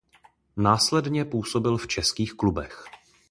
Následně 0.57 1.25
působil 1.25 1.77
v 1.77 1.87
českých 1.87 2.33
klubech. 2.33 2.83